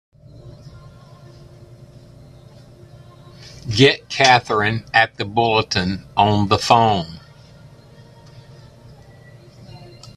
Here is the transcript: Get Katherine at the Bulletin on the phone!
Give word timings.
Get 3.69 4.09
Katherine 4.09 4.83
at 4.95 5.17
the 5.17 5.25
Bulletin 5.25 6.07
on 6.17 6.47
the 6.47 6.57
phone! 6.57 7.19